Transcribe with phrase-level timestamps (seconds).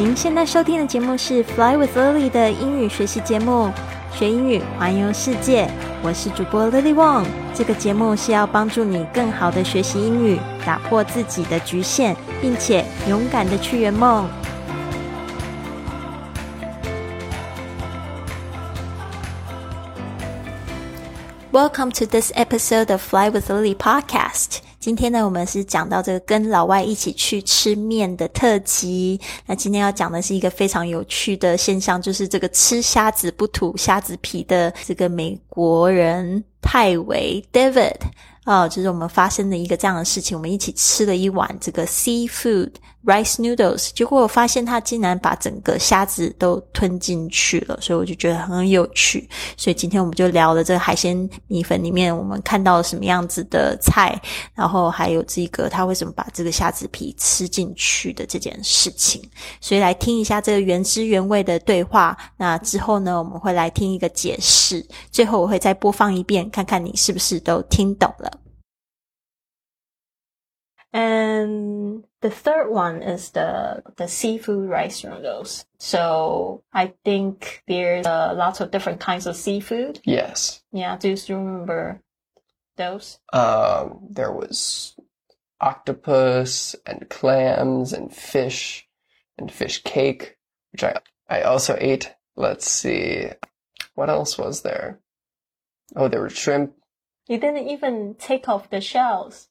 [0.00, 3.70] 您现在收听的节目是《Fly with Lily》的英语学习节目，
[4.14, 5.70] 学英语环游世界。
[6.02, 7.26] 我是主播 Lily Wong。
[7.54, 14.26] 这个节目是要帮助你更好的学习英语，打破自己的局限，并且勇敢的去圆梦。
[21.52, 24.60] Welcome to this episode of Fly with Lily podcast.
[24.80, 29.20] 今天呢，我们是讲到这个跟老外一起去吃面的特辑。
[29.44, 37.96] 那今天要讲的是一个非常有趣的现象，就是这个吃虾子不吐虾子皮的这个美国人泰维 David。
[38.46, 42.70] 哦，就是我们发生的一个这样的事情，我们一起吃了一碗这个 seafood
[43.04, 49.28] rice noodles，结果我发现他竟然把整个虾子都吞进去了，所以我就觉得很有趣。
[49.58, 54.20] 所以今天我们就聊了这个海鲜米粉里面我们看到了什么样子的菜，
[54.54, 59.22] 然后还有这个他为什么把这个虾子皮吃进去的这件事情。
[59.60, 62.16] 所以来听一下这个原汁原味的对话。
[62.38, 68.41] 那之后呢，我们会来听一个解释，最后我会再播放一遍，看看你是不是都听懂了。
[70.91, 75.65] And the third one is the the seafood rice noodles.
[75.77, 79.99] So I think there's uh, lots of different kinds of seafood.
[80.05, 80.63] Yes.
[80.71, 82.01] Yeah, do you remember
[82.77, 83.19] those?
[83.33, 84.95] Um, there was
[85.59, 88.87] octopus and clams and fish
[89.37, 90.37] and fish cake,
[90.71, 92.15] which I I also ate.
[92.37, 93.29] Let's see,
[93.95, 94.99] what else was there?
[95.96, 96.74] Oh, there were shrimp.
[97.26, 99.48] You didn't even take off the shells.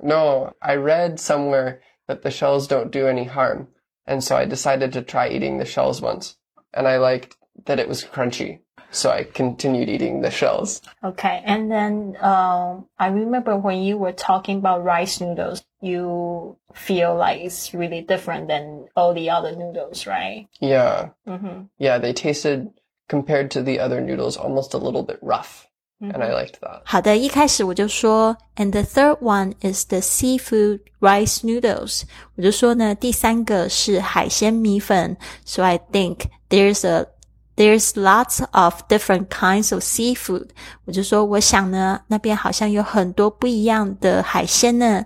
[0.00, 3.68] No, I read somewhere that the shells don't do any harm.
[4.06, 6.36] And so I decided to try eating the shells once.
[6.74, 8.60] And I liked that it was crunchy.
[8.90, 10.82] So I continued eating the shells.
[11.02, 11.42] Okay.
[11.46, 17.40] And then, um, I remember when you were talking about rice noodles, you feel like
[17.40, 20.48] it's really different than all the other noodles, right?
[20.60, 21.10] Yeah.
[21.26, 21.62] Mm-hmm.
[21.78, 22.70] Yeah, they tasted
[23.08, 25.68] compared to the other noodles almost a little bit rough.
[26.01, 26.81] And I liked that.
[26.85, 32.03] 好的，一开始我就说，and the third one is the seafood rice noodles。
[32.35, 35.17] 我就说呢，第三个是海鲜米粉。
[35.43, 37.07] So I think there's a
[37.55, 40.49] there's lots of different kinds of seafood。
[40.85, 45.03] 我就说，我想呢，那边好像有很多不一样的海鲜呢。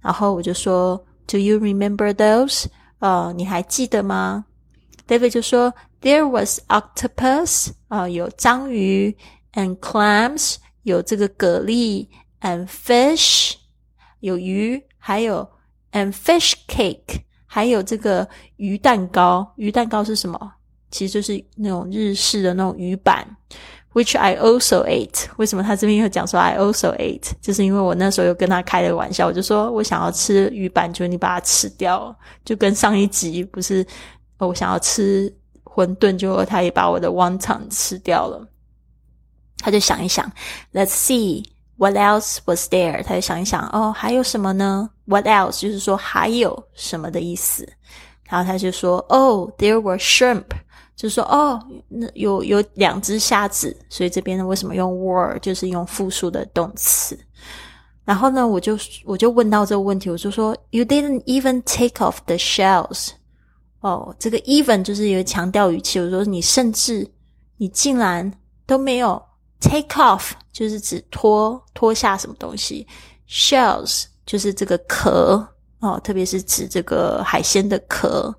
[0.00, 2.64] 然后我就说，Do you remember those？
[2.98, 4.46] 呃，你还记得吗？
[5.06, 9.16] David 就说，There was octopus，啊、有章鱼。
[9.53, 12.07] And clams 有这个蛤蜊
[12.41, 13.53] ，and fish
[14.19, 15.49] 有鱼，还有
[15.91, 18.27] and fish cake 还有这个
[18.57, 19.53] 鱼蛋糕。
[19.55, 20.53] 鱼蛋糕是什么？
[20.89, 23.27] 其实就是那种日式的那种鱼板
[23.93, 25.25] ，which I also ate。
[25.35, 27.31] 为什么他这边又讲说 I also ate？
[27.41, 32.15] 就是因为我那时候又跟他开了个玩笑，我就说我想要吃鱼板，就你把它吃掉，
[32.45, 33.85] 就跟上一集不是
[34.37, 35.33] 我想要吃
[35.65, 38.47] 馄饨，结果他也把我的 wonton 吃掉了。
[39.59, 40.31] 他就想一想
[40.73, 41.45] ，Let's see
[41.77, 43.03] what else was there。
[43.03, 47.67] 他就想一想，哦，还有什么呢？What else 就是说还有什么的意思。
[48.29, 50.45] 然后他就说，Oh, there were shrimp，
[50.95, 53.75] 就是说，哦，那有有两只虾子。
[53.89, 57.17] 所以这边呢，为什么用 were 就是用复数的动词？
[58.03, 63.11] 然后呢，我就我就问到这个问题，我就说，You didn't even take off the shells。
[63.79, 67.09] 哦，这个 even 就是有强调语气，我说你甚至
[67.57, 68.31] 你竟然
[68.65, 69.21] 都没有。
[69.59, 72.87] Take off 就是指脱脱下什么东西
[73.27, 75.47] ，shells 就是这个壳
[75.79, 78.33] 哦，特别是指这个海鲜的壳。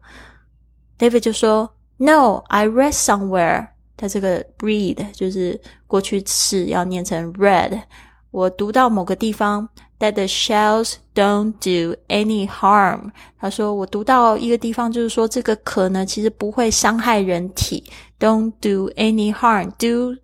[0.99, 7.83] David 就说：“No, I read somewhere。”他这个 read 就是过去式要念成 read。
[8.31, 9.69] 我读到某个地方
[9.99, 13.11] ，that the shells don't do any harm。
[13.41, 17.83] 他说我读到一个地方，就是说这个壳呢，其实不会伤害人体。
[18.21, 19.71] Don't do any harm.
[19.79, 20.17] Do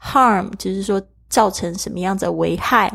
[0.00, 2.90] harm 就是说造成什么样子的危害。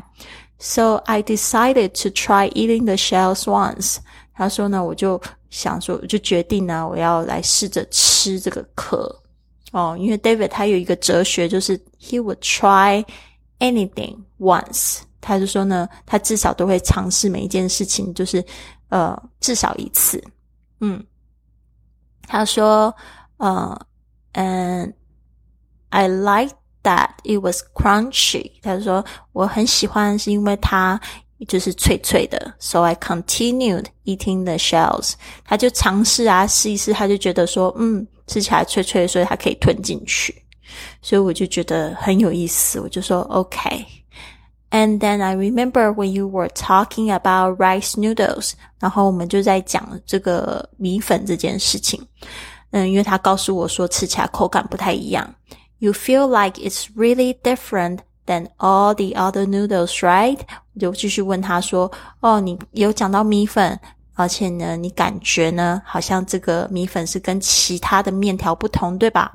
[0.57, 3.97] So I decided to try eating the shells once。
[4.34, 9.14] 他说呢，我就想说，我就决定呢，我要来试着吃这个壳。
[9.72, 13.05] 哦，因为 David 他有一个哲学，就是 he would try
[13.59, 14.99] anything once。
[15.20, 18.43] 他就说呢，他至少都会尝试每一件事情，就是
[18.90, 20.23] 呃至少一次。
[20.79, 21.03] 嗯，
[22.28, 22.96] 他说
[23.37, 23.78] 呃
[24.34, 24.93] 嗯，
[25.90, 28.50] I like that it was crunchy。
[28.62, 31.00] 他说我很喜欢，是因为它
[31.48, 32.54] 就是脆脆的。
[32.59, 35.12] So I continued eating the shells。
[35.44, 40.34] 他就尝试啊，试一试，他就觉得说，嗯，吃起来脆脆，所以他可以吞进去。
[41.03, 43.86] 所以我就觉得很有意思，我就说 OK。
[44.71, 52.06] And then I remember when you were talking about rice noodles，然后我们就在讲这个米粉这件事情。
[52.71, 55.34] 嗯，因为他告诉我说吃起来口感不太一样。
[55.79, 60.40] You feel like it's really different than all the other noodles, right？
[60.73, 63.79] 我就继续问他说：“哦，你有讲到米粉，
[64.14, 69.32] 而且呢，你感觉呢，好像这个米粉是跟其他的面条不同，对吧？”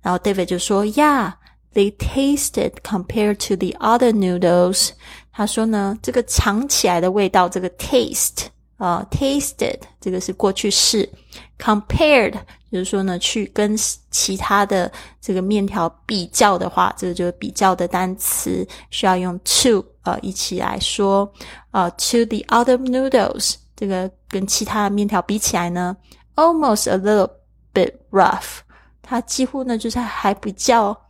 [0.00, 1.34] 然后 David 就说：“Yeah。”
[1.72, 4.90] They tasted compared to the other noodles。
[5.30, 8.46] 他说呢，这个尝起来的味道，这个 taste
[8.77, 11.09] 啊，tasted 这个是过去式
[11.57, 12.33] ，compared
[12.71, 13.75] 就是说呢，去跟
[14.11, 14.91] 其他的
[15.21, 21.31] 这个面条比较的话，这个就是比较的单词，需要用 to 呃一起来说
[21.71, 25.95] 啊，to the other noodles，这个跟其他的面条比起来呢
[26.35, 27.29] ，almost a little
[27.73, 28.59] bit rough，
[29.01, 31.01] 它几乎呢就是还比较。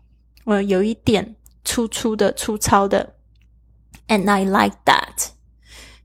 [0.48, 3.16] 呃，有一点粗粗的、粗糙的
[4.10, 5.30] ，and I like that。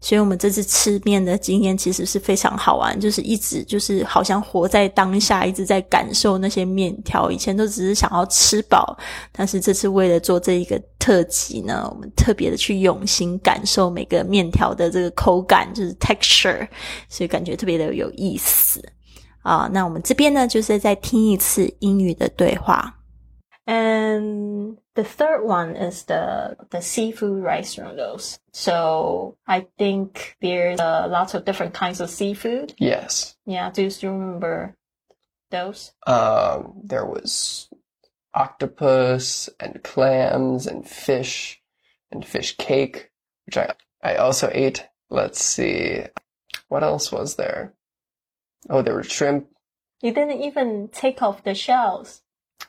[0.01, 7.31] 所以，我们这次吃面的经验其实是非常好玩，就是一直就是好像活在当下，一直在感受那些面条。
[7.31, 8.97] 以前都只是想要吃饱，
[9.31, 16.67] 但是这次为了做这一个特辑呢，我们特别的去用心感受每个面条的这个口感，就是 texture，
[17.09, 18.83] 所以感觉特别的有意思
[19.43, 19.69] 啊。
[19.71, 22.97] 那我们这边呢，就是再听一次英语的对话。
[23.71, 28.41] And the third one is the the seafood rice noodles.
[28.53, 32.75] So I think there's uh, lots of different kinds of seafood.
[32.79, 33.37] Yes.
[33.47, 33.71] Yeah.
[33.71, 34.75] Do you still remember
[35.53, 35.93] those?
[36.05, 37.69] Um, there was
[38.35, 41.63] octopus and clams and fish
[42.11, 43.13] and fish cake,
[43.47, 44.89] which I I also ate.
[45.11, 46.03] Let's see,
[46.67, 47.75] what else was there?
[48.69, 49.47] Oh, there were shrimp.
[50.03, 52.23] You didn't even take off the shells.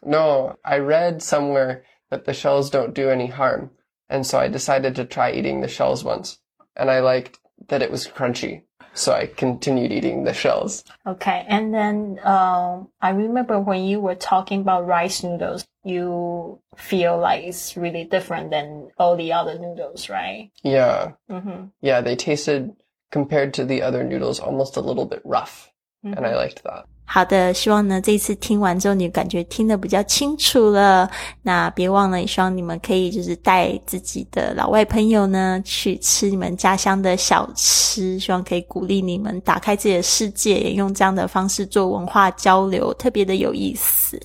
[0.04, 3.72] No, I read somewhere that the shells don't do any harm.
[4.10, 6.40] And so I decided to try eating the shells once.
[6.76, 7.40] And I liked
[7.70, 8.64] that it was crunchy.
[8.94, 10.84] So I continued eating the shells.
[11.08, 11.46] Okay.
[11.48, 17.46] And then, um, I remember when you were talking about rice noodles, you feel like
[17.46, 20.52] it's really different than all the other noodles, right?
[20.62, 21.14] Yeah.
[21.30, 21.68] Mm-hmm.
[21.80, 22.02] Yeah.
[22.02, 22.76] They tasted
[23.12, 25.72] compared to the other noodles almost a little bit rough.
[26.06, 26.18] Mm-hmm.
[26.18, 26.86] And I liked that.
[27.14, 31.10] 好的，希望呢这次听完之后，你感觉听得比较清楚了。
[31.42, 44.18] 那别忘了，也希望你们可以就是带自己的老外朋友呢去吃你们家乡的小吃，希望可以鼓励你们打开自己的世界，也用这样的方式做文化交流，特别的有意思。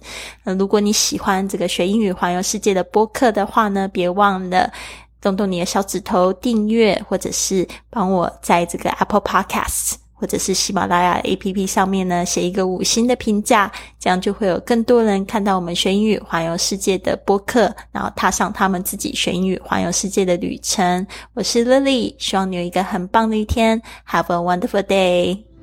[0.44, 4.72] 那如果你喜欢这个学英语环游世界的播客的话呢，别忘了
[5.20, 10.05] 动动你的小指头订阅，或者是帮我在这个 Apple Podcast。
[10.18, 13.70] 或者是喜马拉雅 A P P 上面呢，写一个五星的评价，
[14.00, 21.06] 这样就会有更多人看到我们学英语环游世界的播客，然后踏上他们自己学英语环游世界的旅程。
[21.34, 25.55] 我是 Lily，希望你有一个很棒的一天，Have a wonderful day。